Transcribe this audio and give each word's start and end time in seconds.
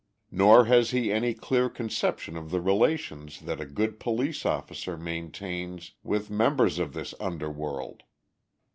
Nor 0.31 0.65
has 0.65 0.89
he 0.89 1.11
any 1.11 1.35
clear 1.35 1.69
conception 1.69 2.35
of 2.35 2.49
the 2.49 2.59
relations 2.59 3.39
that 3.41 3.61
a 3.61 3.67
good 3.67 3.99
police 3.99 4.47
officer 4.47 4.97
maintains 4.97 5.91
with 6.01 6.27
members 6.31 6.79
of 6.79 6.93
this 6.93 7.13
underworld. 7.19 8.01